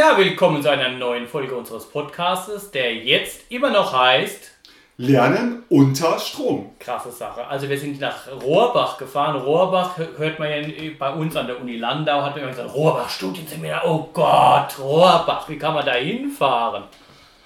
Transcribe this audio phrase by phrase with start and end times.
[0.00, 4.50] Ja, willkommen zu einer neuen Folge unseres Podcastes, der jetzt immer noch heißt
[4.96, 6.70] Lernen unter Strom.
[6.78, 7.46] Krasse Sache.
[7.46, 9.36] Also wir sind nach Rohrbach gefahren.
[9.36, 10.66] Rohrbach hört man ja
[10.98, 15.46] bei uns an der Uni Landau, hat man immer gesagt, Rohrbach Studienseminar, oh Gott, Rohrbach,
[15.50, 16.84] wie kann man da hinfahren?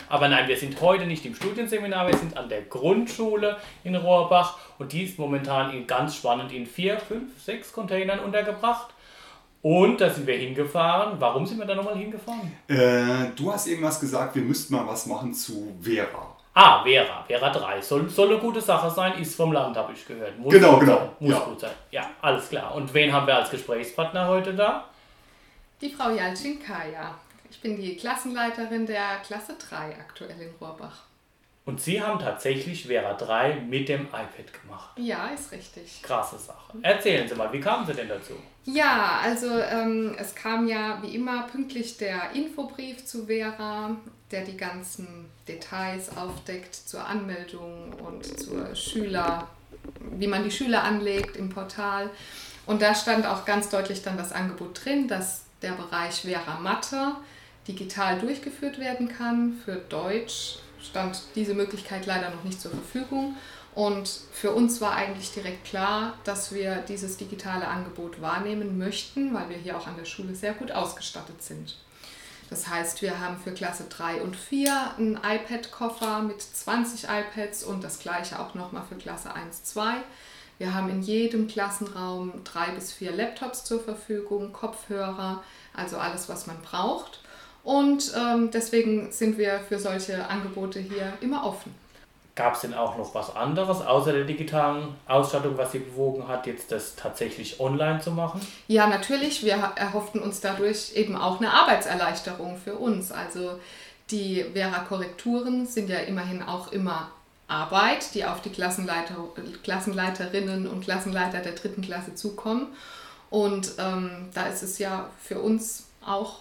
[0.09, 4.59] Aber nein, wir sind heute nicht im Studienseminar, wir sind an der Grundschule in Rohrbach
[4.79, 8.94] und die ist momentan in, ganz spannend in vier, fünf, sechs Containern untergebracht.
[9.65, 11.19] Und da sind wir hingefahren.
[11.19, 12.53] Warum sind wir da nochmal hingefahren?
[12.69, 16.37] Äh, du hast irgendwas gesagt, wir müssten mal was machen zu Vera.
[16.53, 17.81] Ah, Vera, Vera 3.
[17.81, 20.39] Soll, soll eine gute Sache sein, ist vom Land, habe ich gehört.
[20.39, 20.99] Muss genau, genau.
[20.99, 21.09] Sein.
[21.19, 21.39] Muss ja.
[21.39, 21.71] gut sein.
[21.91, 22.75] Ja, alles klar.
[22.75, 24.85] Und wen haben wir als Gesprächspartner heute da?
[25.81, 27.15] Die Frau Jalcin-Kaya.
[27.51, 31.05] Ich bin die Klassenleiterin der Klasse 3 aktuell in Rohrbach.
[31.67, 34.91] Und Sie haben tatsächlich Vera 3 mit dem iPad gemacht.
[34.99, 36.03] Ja, ist richtig.
[36.03, 36.77] Krasse Sache.
[36.83, 38.35] Erzählen Sie mal, wie kamen Sie denn dazu?
[38.65, 43.97] Ja, also ähm, es kam ja wie immer pünktlich der Infobrief zu Vera,
[44.31, 49.49] der die ganzen Details aufdeckt zur Anmeldung und zur Schüler,
[50.19, 52.11] wie man die Schüler anlegt im Portal.
[52.67, 57.13] Und da stand auch ganz deutlich dann das Angebot drin, dass der Bereich Vera Mathe
[57.67, 63.37] digital durchgeführt werden kann für Deutsch, stand diese Möglichkeit leider noch nicht zur Verfügung.
[63.75, 69.49] Und für uns war eigentlich direkt klar, dass wir dieses digitale Angebot wahrnehmen möchten, weil
[69.49, 71.77] wir hier auch an der Schule sehr gut ausgestattet sind.
[72.51, 77.83] Das heißt, wir haben für Klasse 3 und 4 einen iPad-Koffer mit 20 iPads und
[77.83, 79.97] das gleiche auch nochmal für Klasse 1, 2.
[80.59, 85.43] Wir haben in jedem Klassenraum drei bis vier Laptops zur Verfügung, Kopfhörer,
[85.73, 87.24] also alles, was man braucht.
[87.65, 91.75] Und ähm, deswegen sind wir für solche Angebote hier immer offen.
[92.35, 96.47] Gab es denn auch noch was anderes außer der digitalen Ausstattung, was Sie bewogen hat,
[96.47, 98.41] jetzt das tatsächlich online zu machen?
[98.67, 99.45] Ja, natürlich.
[99.45, 103.13] Wir erhofften uns dadurch eben auch eine Arbeitserleichterung für uns.
[103.13, 103.61] Also
[104.11, 107.13] die Vera-Korrekturen sind ja immerhin auch immer
[107.47, 109.15] Arbeit, die auf die Klassenleiter,
[109.63, 112.67] Klassenleiterinnen und Klassenleiter der dritten Klasse zukommen.
[113.31, 116.41] Und ähm, da ist es ja für uns auch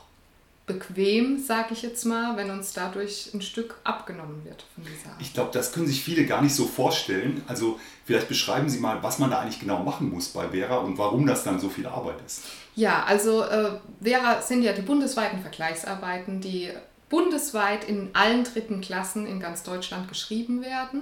[0.66, 5.16] bequem, sage ich jetzt mal, wenn uns dadurch ein Stück abgenommen wird von dieser.
[5.20, 7.44] Ich glaube, das können sich viele gar nicht so vorstellen.
[7.48, 10.98] Also vielleicht beschreiben Sie mal, was man da eigentlich genau machen muss bei Vera und
[10.98, 12.44] warum das dann so viel Arbeit ist.
[12.76, 16.70] Ja, also äh, Vera sind ja die bundesweiten Vergleichsarbeiten, die
[17.10, 21.02] bundesweit in allen dritten Klassen in ganz Deutschland geschrieben werden.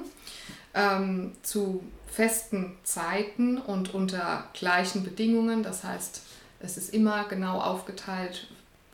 [0.73, 5.63] Ähm, zu festen Zeiten und unter gleichen Bedingungen.
[5.63, 6.23] Das heißt,
[6.59, 8.47] es ist immer genau aufgeteilt,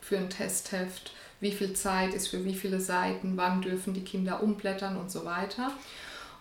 [0.08, 4.42] für ein Testheft, wie viel Zeit ist für wie viele Seiten, wann dürfen die Kinder
[4.42, 5.70] umblättern und so weiter.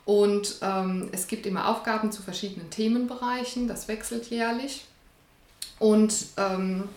[0.06, 4.86] Und ähm, es gibt immer Aufgaben zu verschiedenen Themenbereichen, das wechselt jährlich.
[5.80, 6.88] Und ähm,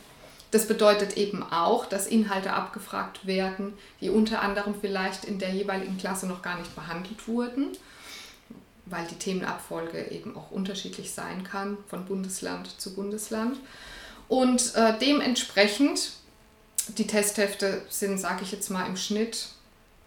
[0.52, 5.98] das bedeutet eben auch, dass Inhalte abgefragt werden, die unter anderem vielleicht in der jeweiligen
[5.98, 7.72] Klasse noch gar nicht behandelt wurden,
[8.86, 13.58] weil die Themenabfolge eben auch unterschiedlich sein kann von Bundesland zu Bundesland.
[14.28, 16.12] Und äh, dementsprechend
[16.98, 19.48] die Testhefte sind, sage ich jetzt mal, im Schnitt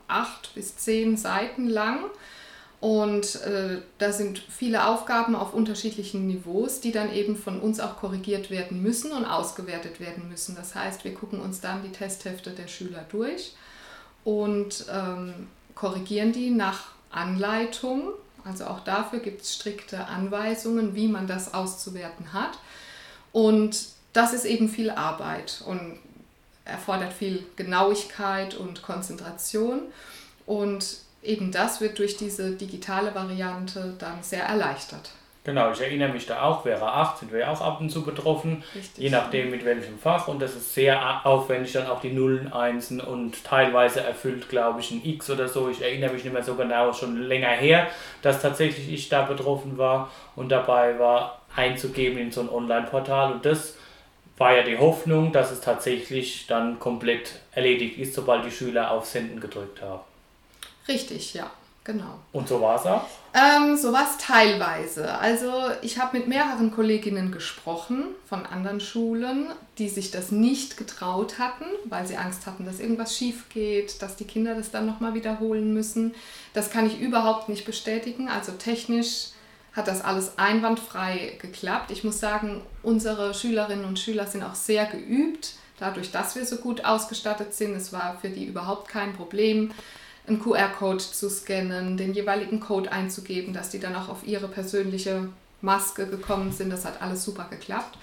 [0.08, 2.06] acht bis zehn Seiten lang.
[2.80, 7.96] Und äh, da sind viele Aufgaben auf unterschiedlichen Niveaus, die dann eben von uns auch
[7.96, 10.56] korrigiert werden müssen und ausgewertet werden müssen.
[10.56, 13.56] Das heißt, wir gucken uns dann die Testhefte der Schüler durch
[14.26, 18.10] und ähm, korrigieren die nach Anleitung.
[18.44, 22.60] Also auch dafür gibt es strikte Anweisungen, wie man das auszuwerten hat.
[23.32, 23.78] Und
[24.12, 25.64] das ist eben viel Arbeit.
[25.66, 26.00] Und
[26.66, 29.82] erfordert viel Genauigkeit und Konzentration.
[30.46, 35.12] Und eben das wird durch diese digitale Variante dann sehr erleichtert.
[35.46, 38.04] Genau, ich erinnere mich da auch, wäre 8, sind wir ja auch ab und zu
[38.04, 39.04] betroffen, Richtig.
[39.04, 40.30] je nachdem mit welchem Fach.
[40.30, 44.92] Und das ist sehr aufwendig, dann auch die Nullen, Einsen und teilweise erfüllt, glaube ich,
[44.92, 45.68] ein X oder so.
[45.70, 47.88] Ich erinnere mich nicht mehr so genau, schon länger her,
[48.22, 53.34] dass tatsächlich ich da betroffen war und dabei war, einzugeben in so ein Online-Portal.
[53.34, 53.76] Und das
[54.38, 59.06] war ja die Hoffnung, dass es tatsächlich dann komplett erledigt ist, sobald die Schüler auf
[59.06, 60.02] Senden gedrückt haben.
[60.88, 61.50] Richtig, ja,
[61.84, 62.20] genau.
[62.32, 63.06] Und so war es auch?
[63.34, 65.18] Ähm, so war es teilweise.
[65.18, 65.52] Also
[65.82, 69.48] ich habe mit mehreren Kolleginnen gesprochen von anderen Schulen,
[69.78, 74.16] die sich das nicht getraut hatten, weil sie Angst hatten, dass irgendwas schief geht, dass
[74.16, 76.14] die Kinder das dann nochmal wiederholen müssen.
[76.54, 78.30] Das kann ich überhaupt nicht bestätigen.
[78.30, 79.30] Also technisch
[79.76, 81.92] hat das alles einwandfrei geklappt.
[81.92, 86.58] Ich muss sagen, unsere Schülerinnen und Schüler sind auch sehr geübt, dadurch, dass wir so
[86.58, 87.76] gut ausgestattet sind.
[87.76, 89.72] Es war für die überhaupt kein Problem,
[90.28, 95.30] einen QR-Code zu scannen, den jeweiligen Code einzugeben, dass die dann auch auf ihre persönliche
[95.62, 96.70] Maske gekommen sind.
[96.70, 97.98] Das hat alles super geklappt.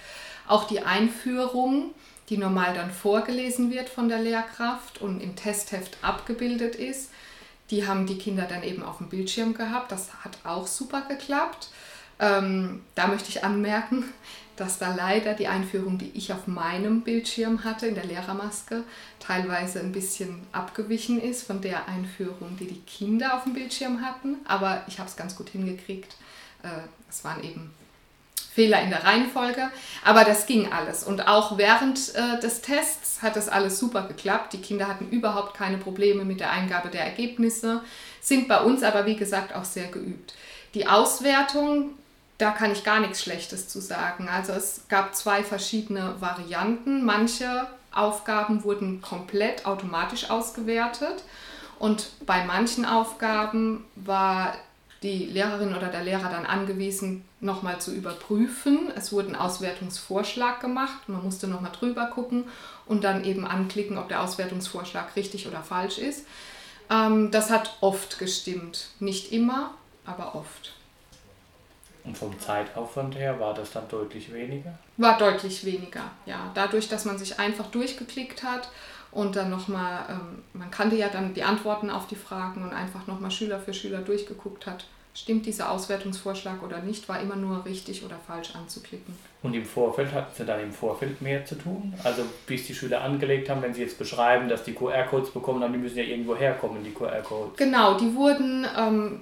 [0.46, 1.93] Auch die Einführung,
[2.28, 7.11] die normal dann vorgelesen wird von der Lehrkraft und im Testheft abgebildet ist,
[7.70, 9.93] die haben die Kinder dann eben auf dem Bildschirm gehabt.
[9.93, 11.70] Das hat auch super geklappt.
[12.19, 14.05] Ähm, da möchte ich anmerken,
[14.56, 18.84] dass da leider die Einführung, die ich auf meinem Bildschirm hatte, in der Lehrermaske,
[19.19, 24.37] teilweise ein bisschen abgewichen ist von der Einführung, die die Kinder auf dem Bildschirm hatten.
[24.44, 26.16] Aber ich habe es ganz gut hingekriegt.
[26.62, 26.69] Äh,
[27.08, 27.73] es waren eben
[28.61, 29.71] Fehler in der Reihenfolge,
[30.05, 31.03] aber das ging alles.
[31.03, 34.53] Und auch während äh, des Tests hat das alles super geklappt.
[34.53, 37.81] Die Kinder hatten überhaupt keine Probleme mit der Eingabe der Ergebnisse,
[38.21, 40.35] sind bei uns aber wie gesagt auch sehr geübt.
[40.75, 41.93] Die Auswertung
[42.37, 44.31] da kann ich gar nichts Schlechtes zu sagen.
[44.31, 47.05] Also es gab zwei verschiedene Varianten.
[47.05, 51.23] Manche Aufgaben wurden komplett automatisch ausgewertet
[51.79, 54.55] und bei manchen Aufgaben war
[55.03, 58.90] die Lehrerin oder der Lehrer dann angewiesen, nochmal zu überprüfen.
[58.94, 62.44] Es wurde ein Auswertungsvorschlag gemacht, man musste nochmal drüber gucken
[62.87, 66.26] und dann eben anklicken, ob der Auswertungsvorschlag richtig oder falsch ist.
[66.90, 68.88] Ähm, das hat oft gestimmt.
[68.98, 70.72] Nicht immer, aber oft.
[72.04, 74.78] Und vom Zeitaufwand her war das dann deutlich weniger?
[74.96, 76.50] War deutlich weniger, ja.
[76.54, 78.70] Dadurch, dass man sich einfach durchgeklickt hat
[79.12, 83.06] und dann nochmal, ähm, man kannte ja dann die Antworten auf die Fragen und einfach
[83.06, 84.87] nochmal Schüler für Schüler durchgeguckt hat.
[85.12, 89.12] Stimmt dieser Auswertungsvorschlag oder nicht, war immer nur richtig oder falsch anzuklicken.
[89.43, 91.93] Und im Vorfeld hatten Sie dann im Vorfeld mehr zu tun?
[92.05, 95.73] Also bis die Schüler angelegt haben, wenn Sie jetzt beschreiben, dass die QR-Codes bekommen haben,
[95.73, 97.57] die müssen ja irgendwo herkommen, die QR-Codes.
[97.57, 99.21] Genau, die wurden ähm,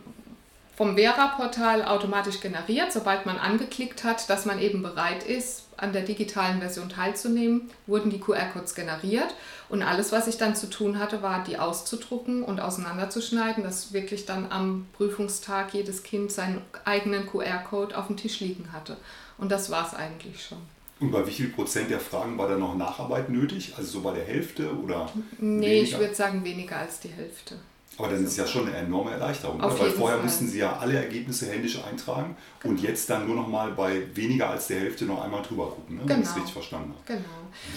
[0.79, 6.03] vom Vera-Portal automatisch generiert, sobald man angeklickt hat, dass man eben bereit ist, an der
[6.03, 9.35] digitalen Version teilzunehmen, wurden die QR-Codes generiert
[9.69, 14.25] und alles, was ich dann zu tun hatte, war, die auszudrucken und auseinanderzuschneiden, dass wirklich
[14.25, 18.97] dann am Prüfungstag jedes Kind seinen eigenen QR-Code auf dem Tisch liegen hatte.
[19.37, 20.59] Und das war es eigentlich schon.
[21.01, 23.75] Und bei wie viel Prozent der Fragen war da noch Nacharbeit nötig?
[23.77, 25.11] Also so bei der Hälfte oder?
[25.41, 25.83] Nee, weniger?
[25.83, 27.57] ich würde sagen weniger als die Hälfte.
[27.99, 30.25] Aber das ist ja schon eine enorme Erleichterung, Auf weil vorher Fall.
[30.25, 32.75] mussten sie ja alle Ergebnisse händisch eintragen genau.
[32.75, 35.97] und jetzt dann nur noch mal bei weniger als der Hälfte noch einmal drüber gucken,
[35.97, 36.03] ne?
[36.03, 36.15] genau.
[36.15, 36.45] wenn ich es genau.
[36.45, 37.19] richtig verstanden habe.
[37.19, 37.29] Genau.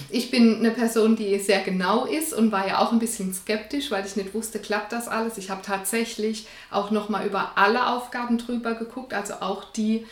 [0.09, 3.89] Ich bin eine Person, die sehr genau ist und war ja auch ein bisschen skeptisch,
[3.89, 5.39] weil ich nicht wusste, klappt das alles.
[5.39, 10.05] Ich habe tatsächlich auch noch mal über alle Aufgaben drüber geguckt, also auch die,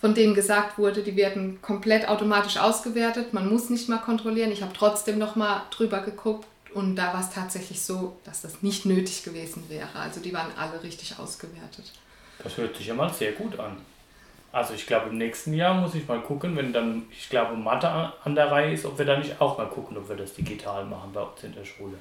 [0.00, 3.32] von denen gesagt wurde, die werden komplett automatisch ausgewertet.
[3.32, 4.50] Man muss nicht mal kontrollieren.
[4.50, 6.46] Ich habe trotzdem noch mal drüber geguckt
[6.76, 9.98] und da war es tatsächlich so, dass das nicht nötig gewesen wäre.
[9.98, 11.90] Also die waren alle richtig ausgewertet.
[12.44, 13.78] Das hört sich ja mal sehr gut an.
[14.52, 17.88] Also ich glaube, im nächsten Jahr muss ich mal gucken, wenn dann, ich glaube, Mathe
[17.88, 20.84] an der Reihe ist, ob wir da nicht auch mal gucken, ob wir das digital
[20.84, 21.96] machen bei uns in der Schule.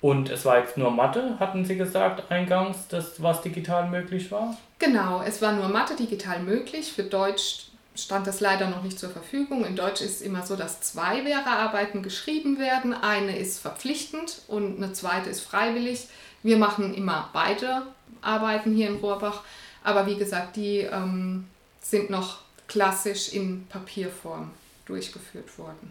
[0.00, 4.56] Und es war jetzt nur Mathe, hatten Sie gesagt eingangs, dass was digital möglich war?
[4.80, 6.92] Genau, es war nur Mathe digital möglich.
[6.92, 9.64] Für Deutsch stand das leider noch nicht zur Verfügung.
[9.64, 12.92] In Deutsch ist es immer so, dass zwei Lehrerarbeiten geschrieben werden.
[12.92, 16.08] Eine ist verpflichtend und eine zweite ist freiwillig.
[16.42, 17.82] Wir machen immer beide
[18.20, 19.42] Arbeiten hier in Rohrbach.
[19.82, 21.46] Aber wie gesagt, die ähm,
[21.80, 24.50] sind noch klassisch in Papierform
[24.84, 25.90] durchgeführt worden.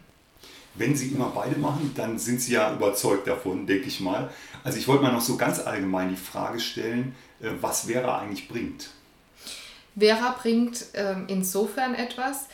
[0.75, 4.29] Wenn Sie immer beide machen, dann sind Sie ja überzeugt davon, denke ich mal.
[4.63, 8.49] Also ich wollte mal noch so ganz allgemein die Frage stellen, äh, was Vera eigentlich
[8.49, 8.89] bringt.
[9.97, 12.47] Vera bringt ähm, insofern etwas,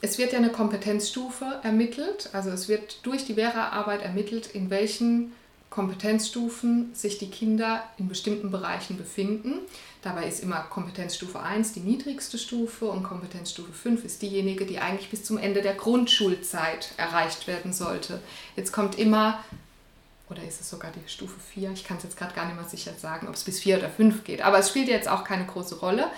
[0.00, 5.32] es wird ja eine Kompetenzstufe ermittelt, also es wird durch die Vera-Arbeit ermittelt, in welchen
[5.70, 9.54] Kompetenzstufen sich die Kinder in bestimmten Bereichen befinden.
[10.02, 15.08] Dabei ist immer Kompetenzstufe 1 die niedrigste Stufe und Kompetenzstufe 5 ist diejenige, die eigentlich
[15.08, 18.20] bis zum Ende der Grundschulzeit erreicht werden sollte.
[18.54, 19.42] Jetzt kommt immer,
[20.28, 21.70] oder ist es sogar die Stufe 4?
[21.70, 23.88] Ich kann es jetzt gerade gar nicht mehr sicher sagen, ob es bis 4 oder
[23.88, 24.42] 5 geht.
[24.42, 26.10] Aber es spielt jetzt auch keine große Rolle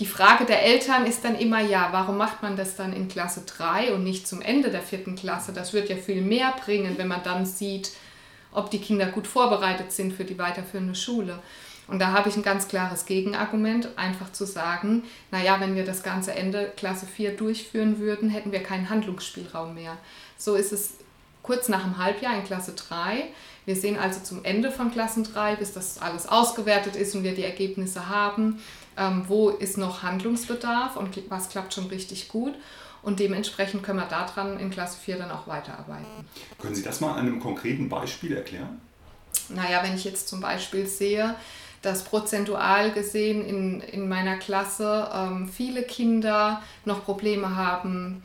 [0.00, 3.42] die Frage der Eltern ist dann immer, ja, warum macht man das dann in Klasse
[3.46, 5.52] 3 und nicht zum Ende der vierten Klasse?
[5.52, 7.92] Das wird ja viel mehr bringen, wenn man dann sieht,
[8.50, 11.38] ob die Kinder gut vorbereitet sind für die weiterführende Schule.
[11.86, 16.02] Und da habe ich ein ganz klares Gegenargument, einfach zu sagen, naja, wenn wir das
[16.02, 19.98] ganze Ende Klasse 4 durchführen würden, hätten wir keinen Handlungsspielraum mehr.
[20.38, 20.94] So ist es
[21.42, 23.24] kurz nach dem Halbjahr in Klasse 3.
[23.66, 27.34] Wir sehen also zum Ende von Klassen 3, bis das alles ausgewertet ist und wir
[27.34, 28.60] die Ergebnisse haben,
[29.00, 32.54] ähm, wo ist noch Handlungsbedarf und was klappt schon richtig gut.
[33.02, 36.28] Und dementsprechend können wir daran in Klasse 4 dann auch weiterarbeiten.
[36.60, 38.78] Können Sie das mal an einem konkreten Beispiel erklären?
[39.48, 41.34] Naja, wenn ich jetzt zum Beispiel sehe,
[41.80, 48.22] dass prozentual gesehen in, in meiner Klasse ähm, viele Kinder noch Probleme haben,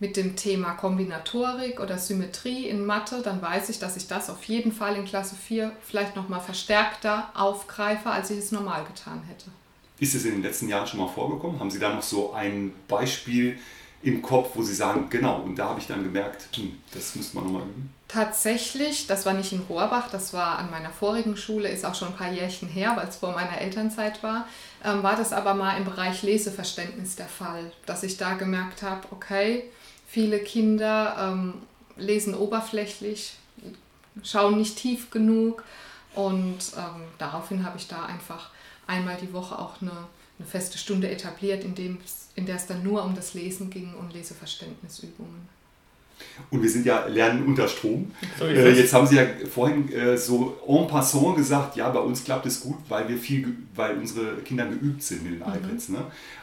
[0.00, 4.44] mit dem Thema Kombinatorik oder Symmetrie in Mathe, dann weiß ich, dass ich das auf
[4.44, 9.46] jeden Fall in Klasse 4 vielleicht nochmal verstärkter aufgreife, als ich es normal getan hätte.
[10.00, 11.58] Ist es in den letzten Jahren schon mal vorgekommen?
[11.58, 13.58] Haben Sie da noch so ein Beispiel,
[14.02, 17.36] im Kopf, wo Sie sagen, genau, und da habe ich dann gemerkt, hm, das müsste
[17.36, 17.92] man nochmal üben?
[18.06, 22.08] Tatsächlich, das war nicht in Rohrbach, das war an meiner vorigen Schule, ist auch schon
[22.08, 24.46] ein paar Jährchen her, weil es vor meiner Elternzeit war,
[24.84, 29.08] ähm, war das aber mal im Bereich Leseverständnis der Fall, dass ich da gemerkt habe,
[29.10, 29.64] okay,
[30.06, 31.54] viele Kinder ähm,
[31.96, 33.36] lesen oberflächlich,
[34.22, 35.64] schauen nicht tief genug
[36.14, 38.50] und ähm, daraufhin habe ich da einfach
[38.88, 39.92] einmal die Woche auch eine,
[40.38, 41.98] eine feste Stunde etabliert, in, dem,
[42.34, 45.56] in der es dann nur um das Lesen ging und Leseverständnisübungen.
[46.50, 48.10] Und wir sind ja Lernen unter Strom.
[48.38, 52.24] So äh, jetzt haben Sie ja vorhin äh, so en passant gesagt, ja, bei uns
[52.24, 55.54] klappt es gut, weil wir viel, weil unsere Kinder geübt sind mit den mhm.
[55.54, 55.90] iPads.
[55.90, 55.98] Ne?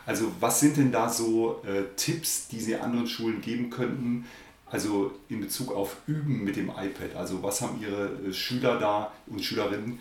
[0.06, 4.25] Also was sind denn da so äh, Tipps, die Sie anderen Schulen geben könnten,
[4.68, 7.16] also in Bezug auf Üben mit dem iPad?
[7.18, 10.00] Also was haben Ihre äh, Schüler da und Schülerinnen,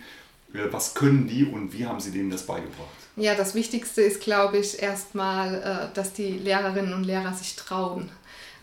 [0.71, 2.89] was können die und wie haben Sie denen das beigebracht?
[3.15, 8.09] Ja, das Wichtigste ist, glaube ich, erstmal, äh, dass die Lehrerinnen und Lehrer sich trauen.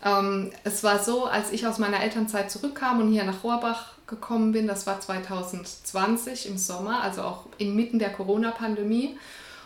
[0.05, 4.53] Ähm, es war so, als ich aus meiner Elternzeit zurückkam und hier nach Rohrbach gekommen
[4.53, 9.17] bin, das war 2020 im Sommer, also auch inmitten der Corona-Pandemie.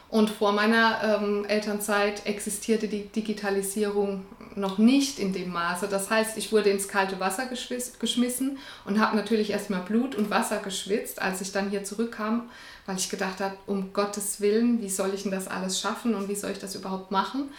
[0.09, 5.89] Und vor meiner ähm, Elternzeit existierte die Digitalisierung noch nicht in dem Maße.
[5.89, 10.59] Das heißt, ich wurde ins kalte Wasser geschmissen und habe natürlich erstmal Blut und Wasser
[10.59, 12.49] geschwitzt, als ich dann hier zurückkam,
[12.87, 16.29] weil ich gedacht habe, um Gottes Willen, wie soll ich denn das alles schaffen und
[16.29, 17.51] wie soll ich das überhaupt machen?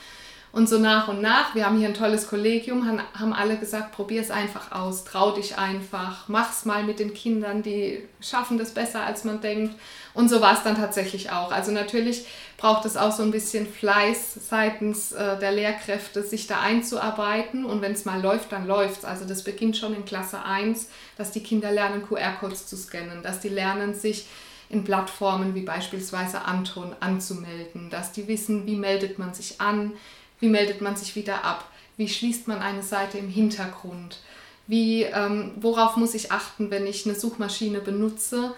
[0.51, 4.21] Und so nach und nach, wir haben hier ein tolles Kollegium, haben, alle gesagt, probier
[4.21, 9.03] es einfach aus, trau dich einfach, mach's mal mit den Kindern, die schaffen das besser,
[9.03, 9.75] als man denkt.
[10.13, 11.51] Und so war es dann tatsächlich auch.
[11.51, 12.25] Also natürlich
[12.57, 17.65] braucht es auch so ein bisschen Fleiß seitens äh, der Lehrkräfte, sich da einzuarbeiten.
[17.65, 19.05] Und wenn es mal läuft, dann läuft es.
[19.05, 23.41] Also das beginnt schon in Klasse 1, dass die Kinder lernen, QR-Codes zu scannen, dass
[23.41, 24.25] die lernen, sich
[24.69, 29.93] in Plattformen wie beispielsweise Anton anzumelden, dass die wissen, wie meldet man sich an,
[30.39, 31.65] wie meldet man sich wieder ab?
[31.97, 34.19] Wie schließt man eine Seite im Hintergrund?
[34.67, 38.53] Wie, ähm, worauf muss ich achten, wenn ich eine Suchmaschine benutze?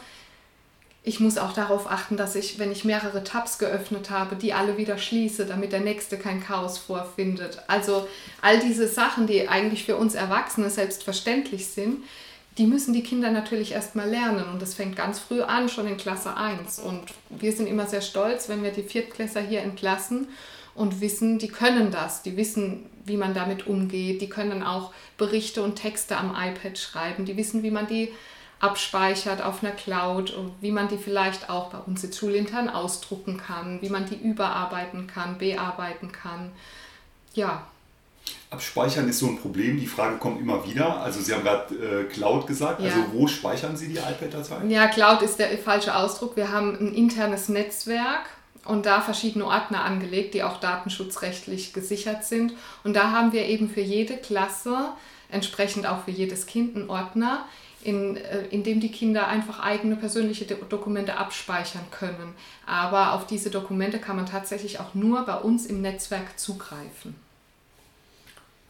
[1.03, 4.77] Ich muss auch darauf achten, dass ich, wenn ich mehrere Tabs geöffnet habe, die alle
[4.77, 7.59] wieder schließe, damit der nächste kein Chaos vorfindet.
[7.67, 8.07] Also
[8.41, 12.03] all diese Sachen, die eigentlich für uns Erwachsene selbstverständlich sind,
[12.57, 14.49] die müssen die Kinder natürlich erstmal lernen.
[14.51, 16.79] Und das fängt ganz früh an, schon in Klasse 1.
[16.79, 20.27] Und wir sind immer sehr stolz, wenn wir die Viertklässer hier entlassen
[20.79, 25.61] und wissen, die können das, die wissen, wie man damit umgeht, die können auch Berichte
[25.61, 28.13] und Texte am iPad schreiben, die wissen, wie man die
[28.61, 33.37] abspeichert auf einer Cloud und wie man die vielleicht auch bei uns jetzt schulintern ausdrucken
[33.37, 36.51] kann, wie man die überarbeiten kann, bearbeiten kann.
[37.33, 37.67] Ja.
[38.49, 39.77] Abspeichern ist so ein Problem.
[39.79, 41.01] Die Frage kommt immer wieder.
[41.01, 42.79] Also Sie haben gerade äh, Cloud gesagt.
[42.79, 42.87] Ja.
[42.87, 44.69] Also wo speichern Sie die iPad-Dateien?
[44.69, 46.37] Ja, Cloud ist der falsche Ausdruck.
[46.37, 48.25] Wir haben ein internes Netzwerk
[48.69, 52.53] und da verschiedene Ordner angelegt, die auch datenschutzrechtlich gesichert sind.
[52.83, 54.89] Und da haben wir eben für jede Klasse,
[55.29, 57.45] entsprechend auch für jedes Kind, einen Ordner,
[57.81, 62.35] in, äh, in dem die Kinder einfach eigene persönliche Dokumente abspeichern können.
[62.65, 67.15] Aber auf diese Dokumente kann man tatsächlich auch nur bei uns im Netzwerk zugreifen.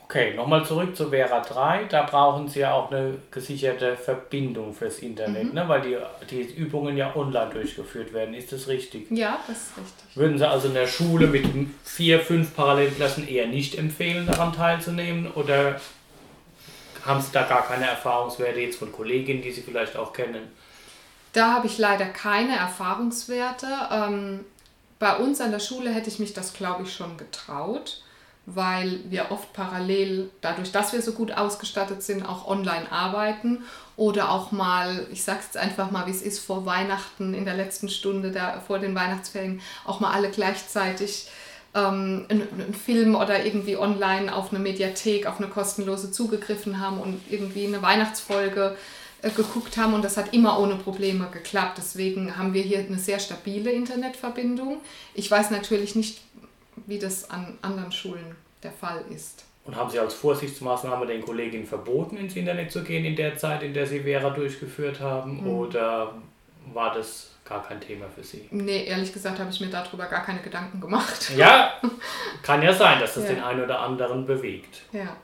[0.09, 1.83] Okay, nochmal zurück zu Vera 3.
[1.83, 5.53] Da brauchen Sie ja auch eine gesicherte Verbindung fürs Internet, mhm.
[5.53, 5.69] ne?
[5.69, 5.97] weil die,
[6.31, 8.33] die Übungen ja online durchgeführt werden.
[8.33, 9.05] Ist das richtig?
[9.11, 10.15] Ja, das ist richtig.
[10.17, 11.45] Würden Sie also in der Schule mit
[11.83, 15.31] vier, fünf Parallelklassen eher nicht empfehlen, daran teilzunehmen?
[15.33, 15.79] Oder
[17.05, 20.51] haben Sie da gar keine Erfahrungswerte jetzt von Kolleginnen, die Sie vielleicht auch kennen?
[21.33, 23.67] Da habe ich leider keine Erfahrungswerte.
[23.91, 24.45] Ähm,
[24.97, 28.01] bei uns an der Schule hätte ich mich das, glaube ich, schon getraut
[28.53, 33.63] weil wir oft parallel, dadurch, dass wir so gut ausgestattet sind, auch online arbeiten
[33.95, 37.55] oder auch mal, ich sage es einfach mal, wie es ist, vor Weihnachten in der
[37.55, 41.27] letzten Stunde, da, vor den Weihnachtsferien, auch mal alle gleichzeitig
[41.75, 46.99] ähm, einen, einen Film oder irgendwie online auf eine Mediathek, auf eine kostenlose zugegriffen haben
[46.99, 48.75] und irgendwie eine Weihnachtsfolge
[49.21, 51.77] äh, geguckt haben und das hat immer ohne Probleme geklappt.
[51.77, 54.77] Deswegen haben wir hier eine sehr stabile Internetverbindung.
[55.13, 56.21] Ich weiß natürlich nicht,
[56.89, 59.45] wie das an anderen Schulen der Fall ist.
[59.65, 63.61] Und haben Sie als Vorsichtsmaßnahme den Kolleginnen verboten, ins Internet zu gehen in der Zeit,
[63.61, 65.41] in der Sie Vera durchgeführt haben?
[65.41, 65.47] Mhm.
[65.47, 66.13] Oder
[66.73, 68.47] war das gar kein Thema für Sie?
[68.51, 71.31] Nee, ehrlich gesagt habe ich mir darüber gar keine Gedanken gemacht.
[71.37, 71.73] Ja,
[72.43, 73.35] kann ja sein, dass das ja.
[73.35, 74.81] den einen oder anderen bewegt.
[74.91, 75.15] Ja.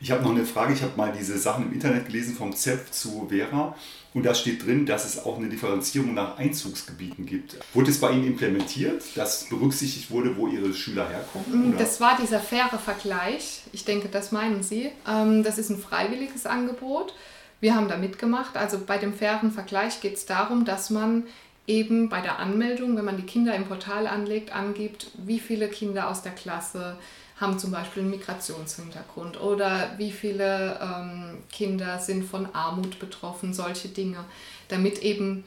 [0.00, 0.72] Ich habe noch eine Frage.
[0.72, 3.74] Ich habe mal diese Sachen im Internet gelesen vom ZEP zu Vera.
[4.14, 7.56] Und da steht drin, dass es auch eine Differenzierung nach Einzugsgebieten gibt.
[7.74, 11.70] Wurde es bei Ihnen implementiert, dass berücksichtigt wurde, wo Ihre Schüler herkommen?
[11.70, 11.78] Oder?
[11.78, 13.62] Das war dieser faire Vergleich.
[13.72, 14.90] Ich denke, das meinen Sie.
[15.08, 17.14] Ähm, das ist ein freiwilliges Angebot.
[17.60, 18.56] Wir haben da mitgemacht.
[18.56, 21.24] Also bei dem fairen Vergleich geht es darum, dass man
[21.66, 26.08] eben bei der Anmeldung, wenn man die Kinder im Portal anlegt, angibt, wie viele Kinder
[26.08, 26.96] aus der Klasse
[27.36, 33.88] haben zum Beispiel einen Migrationshintergrund oder wie viele ähm, Kinder sind von Armut betroffen, solche
[33.88, 34.24] Dinge,
[34.68, 35.44] damit eben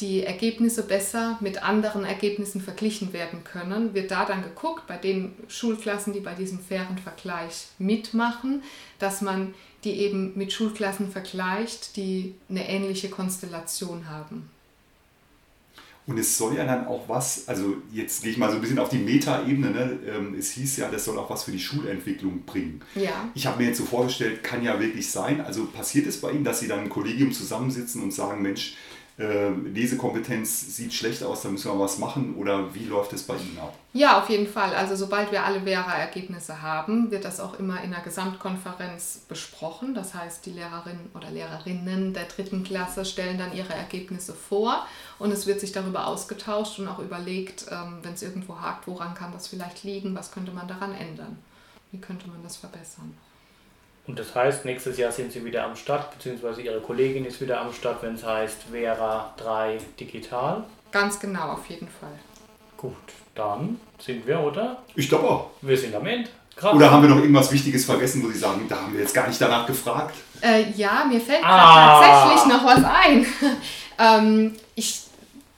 [0.00, 5.34] die Ergebnisse besser mit anderen Ergebnissen verglichen werden können, wird da dann geguckt, bei den
[5.48, 8.62] Schulklassen, die bei diesem fairen Vergleich mitmachen,
[8.98, 9.54] dass man
[9.84, 14.48] die eben mit Schulklassen vergleicht, die eine ähnliche Konstellation haben.
[16.10, 18.80] Und es soll ja dann auch was, also jetzt gehe ich mal so ein bisschen
[18.80, 19.98] auf die Meta-Ebene, ne?
[20.08, 22.80] Ähm, es hieß ja, das soll auch was für die Schulentwicklung bringen.
[22.96, 23.30] Ja.
[23.34, 26.42] Ich habe mir jetzt so vorgestellt, kann ja wirklich sein, also passiert es bei Ihnen,
[26.42, 28.76] dass Sie dann ein Kollegium zusammensitzen und sagen, Mensch,
[29.20, 33.58] Lesekompetenz sieht schlecht aus, da müssen wir was machen oder wie läuft es bei Ihnen
[33.58, 33.74] ab?
[33.92, 34.74] Ja, auf jeden Fall.
[34.74, 39.94] Also sobald wir alle Vera-Ergebnisse haben, wird das auch immer in der Gesamtkonferenz besprochen.
[39.94, 44.86] Das heißt, die Lehrerinnen oder Lehrerinnen der dritten Klasse stellen dann ihre Ergebnisse vor
[45.18, 49.14] und es wird sich darüber ausgetauscht und auch überlegt, ähm, wenn es irgendwo hakt, woran
[49.14, 51.36] kann das vielleicht liegen, was könnte man daran ändern,
[51.90, 53.12] wie könnte man das verbessern.
[54.10, 57.60] Und das heißt, nächstes Jahr sind Sie wieder am Start, beziehungsweise Ihre Kollegin ist wieder
[57.60, 60.64] am Start, wenn es heißt Vera 3 Digital.
[60.90, 62.18] Ganz genau, auf jeden Fall.
[62.76, 62.96] Gut,
[63.36, 64.82] dann sind wir, oder?
[64.96, 65.50] Ich glaube auch.
[65.62, 66.28] Wir sind am Ende.
[66.56, 66.74] Krass.
[66.74, 69.28] Oder haben wir noch irgendwas Wichtiges vergessen, wo Sie sagen, da haben wir jetzt gar
[69.28, 70.16] nicht danach gefragt?
[70.40, 72.00] Äh, ja, mir fällt ah.
[72.00, 73.26] tatsächlich noch was ein.
[74.26, 75.02] ähm, ich,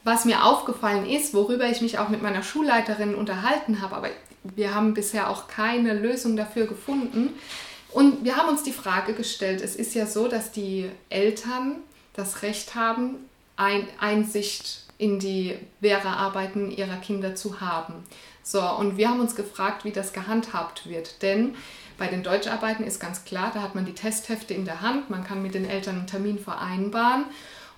[0.03, 4.09] was mir aufgefallen ist, worüber ich mich auch mit meiner Schulleiterin unterhalten habe, aber
[4.43, 7.31] wir haben bisher auch keine Lösung dafür gefunden,
[7.93, 11.77] und wir haben uns die Frage gestellt, es ist ja so, dass die Eltern
[12.13, 13.15] das Recht haben,
[13.55, 17.93] ein, Einsicht in die Vera-Arbeiten ihrer Kinder zu haben.
[18.43, 21.21] So, und wir haben uns gefragt, wie das gehandhabt wird.
[21.21, 21.55] Denn
[21.97, 25.23] bei den Deutscharbeiten ist ganz klar, da hat man die Testhefte in der Hand, man
[25.23, 27.25] kann mit den Eltern einen Termin vereinbaren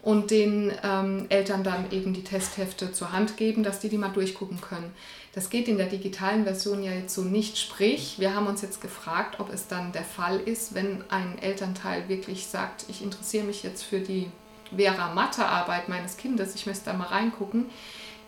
[0.05, 4.09] und den ähm, Eltern dann eben die Testhefte zur Hand geben, dass die die mal
[4.09, 4.93] durchgucken können.
[5.33, 7.57] Das geht in der digitalen Version ja jetzt so nicht.
[7.57, 12.07] Sprich, wir haben uns jetzt gefragt, ob es dann der Fall ist, wenn ein Elternteil
[12.07, 14.29] wirklich sagt, ich interessiere mich jetzt für die
[14.75, 17.65] Vera-Mathe-Arbeit meines Kindes, ich möchte da mal reingucken,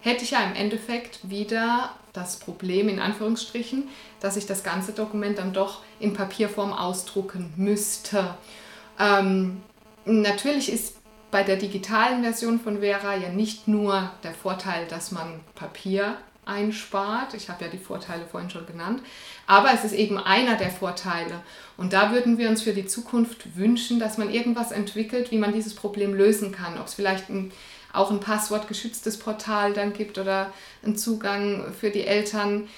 [0.02, 3.88] hätte ich ja im Endeffekt wieder das Problem, in Anführungsstrichen,
[4.20, 8.36] dass ich das ganze Dokument dann doch in Papierform ausdrucken müsste.
[9.00, 9.62] Ähm,
[10.06, 10.98] natürlich ist
[11.32, 17.34] bei der digitalen Version von Vera ja nicht nur der Vorteil, dass man Papier einspart.
[17.34, 19.02] Ich habe ja die Vorteile vorhin schon genannt.
[19.46, 21.42] Aber es ist eben einer der Vorteile.
[21.76, 25.54] Und da würden wir uns für die Zukunft wünschen, dass man irgendwas entwickelt, wie man
[25.54, 26.78] dieses Problem lösen kann.
[26.80, 27.52] Ob es vielleicht ein,
[27.94, 30.52] auch ein passwortgeschütztes Portal dann gibt oder
[30.84, 32.70] einen Zugang für die Eltern.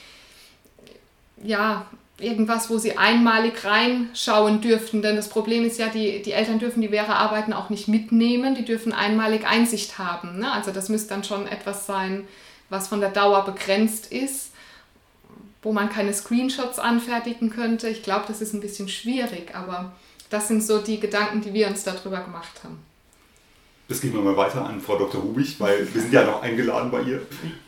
[1.41, 1.85] Ja,
[2.21, 5.01] irgendwas, wo sie einmalig reinschauen dürften.
[5.01, 8.65] Denn das Problem ist ja, die, die Eltern dürfen die Vera-Arbeiten auch nicht mitnehmen, die
[8.65, 10.39] dürfen einmalig Einsicht haben.
[10.39, 10.51] Ne?
[10.51, 12.27] Also das müsste dann schon etwas sein,
[12.69, 14.51] was von der Dauer begrenzt ist,
[15.61, 17.89] wo man keine Screenshots anfertigen könnte.
[17.89, 19.93] Ich glaube, das ist ein bisschen schwierig, aber
[20.29, 22.88] das sind so die Gedanken, die wir uns darüber gemacht haben.
[23.89, 25.19] Das gehen wir mal weiter an Frau Dr.
[25.19, 27.21] Rubich, weil wir sind ja noch eingeladen bei ihr.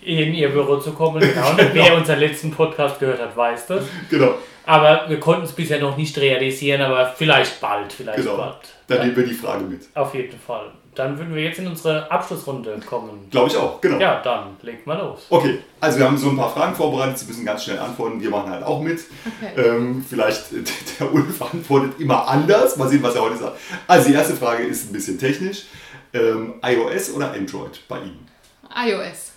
[0.04, 1.56] In ihr Büro zu kommen, genau.
[1.58, 1.70] genau.
[1.74, 3.86] Wer unseren letzten Podcast gehört hat, weiß das.
[4.08, 4.36] Genau.
[4.64, 8.38] Aber wir konnten es bisher noch nicht realisieren, aber vielleicht bald, vielleicht genau.
[8.38, 8.58] bald.
[8.86, 9.82] Dann nehmen wir die Frage mit.
[9.96, 10.72] Auf jeden Fall.
[10.94, 13.28] Dann würden wir jetzt in unsere Abschlussrunde kommen.
[13.32, 13.98] Glaube ich auch, genau.
[13.98, 15.26] Ja, dann legt mal los.
[15.30, 17.18] Okay, also wir haben so ein paar Fragen vorbereitet.
[17.18, 18.22] Sie müssen ganz schnell antworten.
[18.22, 19.00] Wir machen halt auch mit.
[19.42, 19.70] Okay.
[19.70, 20.52] Ähm, vielleicht
[21.00, 22.78] der Ulf antwortet immer anders.
[22.78, 23.58] Mal sehen, was er heute sagt.
[23.88, 25.64] Also die erste Frage ist ein bisschen technisch.
[26.13, 28.28] Ähm, iOS oder Android bei Ihnen?
[28.76, 29.32] iOS.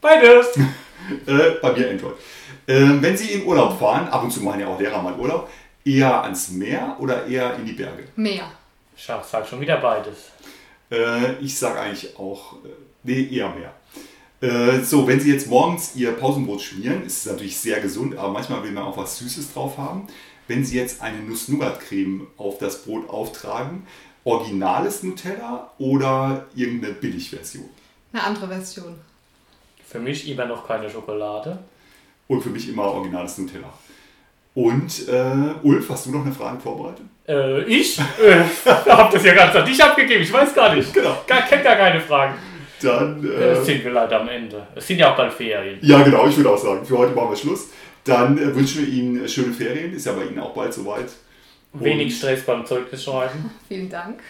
[0.00, 0.56] Beides.
[1.26, 2.14] äh, bei mir Android.
[2.66, 5.50] Ähm, wenn Sie in Urlaub fahren, ab und zu machen ja auch Lehrer mal Urlaub,
[5.84, 8.04] eher ans Meer oder eher in die Berge?
[8.16, 8.50] Meer.
[8.96, 10.30] Ich sag schon wieder beides.
[10.90, 12.68] Äh, ich sage eigentlich auch, äh,
[13.02, 13.72] nee, eher mehr.
[14.40, 18.28] Äh, so, wenn Sie jetzt morgens Ihr Pausenbrot schmieren, ist es natürlich sehr gesund, aber
[18.32, 20.06] manchmal will man auch was Süßes drauf haben.
[20.48, 23.86] Wenn Sie jetzt eine Nuss-Nougat-Creme auf das Brot auftragen,
[24.24, 27.68] originales Nutella oder irgendeine Billigversion?
[28.12, 28.94] Eine andere Version.
[29.86, 31.58] Für mich immer noch keine Schokolade.
[32.26, 33.72] Und für mich immer originales Nutella.
[34.54, 37.04] Und äh, Ulf, hast du noch eine Frage vorbereitet?
[37.28, 37.98] Äh, ich?
[37.98, 40.94] äh, hab das ja ganz an dich abgegeben, ich weiß gar nicht.
[40.94, 41.16] Genau.
[41.26, 42.34] Gar, kennt gar keine Fragen.
[42.80, 44.66] Dann äh, äh, sind wir leider am Ende.
[44.74, 45.78] Es sind ja auch bald Ferien.
[45.82, 47.70] Ja, genau, ich würde auch sagen, für heute machen wir Schluss.
[48.04, 51.08] Dann äh, wünschen wir Ihnen schöne Ferien, ist ja bei Ihnen auch bald soweit.
[51.74, 53.50] Wenig Stress beim Zeugnisschreiben.
[53.68, 54.20] Vielen Dank.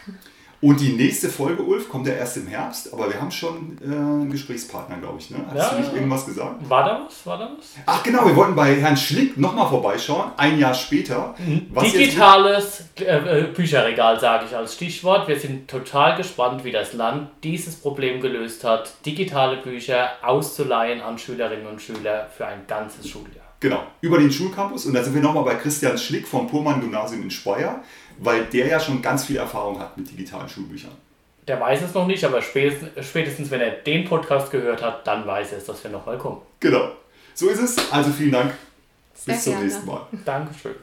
[0.64, 3.85] Und die nächste Folge, Ulf, kommt ja erst im Herbst, aber wir haben schon äh,
[3.85, 5.30] einen Gesprächspartner, glaube ich.
[5.30, 5.44] Ne?
[5.48, 6.70] Hast ja, du nicht irgendwas gesagt?
[6.70, 7.26] War da was?
[7.26, 7.74] War da was?
[7.85, 11.35] Ach genau, wir wollten bei Herrn Schlick nochmal vorbeischauen, ein Jahr später.
[11.37, 11.68] Mhm.
[11.83, 15.28] Digitales äh, äh, Bücherregal, sage ich als Stichwort.
[15.28, 21.18] Wir sind total gespannt, wie das Land dieses Problem gelöst hat, digitale Bücher auszuleihen an
[21.18, 23.43] Schülerinnen und Schüler für ein ganzes Schuljahr.
[23.64, 24.85] Genau, über den Schulcampus.
[24.85, 27.83] Und da sind wir nochmal bei Christian Schlick vom Purmann-Gymnasium in Speyer,
[28.18, 30.90] weil der ja schon ganz viel Erfahrung hat mit digitalen Schulbüchern.
[31.48, 35.27] Der weiß es noch nicht, aber spätestens, spätestens wenn er den Podcast gehört hat, dann
[35.27, 36.42] weiß er es, dass wir nochmal kommen.
[36.61, 36.90] Genau.
[37.33, 37.90] So ist es.
[37.90, 38.53] Also vielen Dank.
[39.14, 39.64] Sehr Bis zum gerne.
[39.64, 40.07] nächsten Mal.
[40.27, 40.74] Dankeschön.